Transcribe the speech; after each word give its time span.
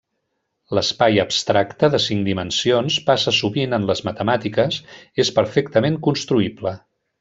L'espai 0.77 1.19
abstracte 1.23 1.89
de 1.97 1.99
cinc 2.07 2.25
dimensions 2.29 2.99
passa 3.11 3.35
sovint 3.43 3.79
en 3.81 3.87
les 3.93 4.03
matemàtiques, 4.11 4.83
és 5.27 5.35
perfectament 5.41 6.05
construïble. 6.13 6.79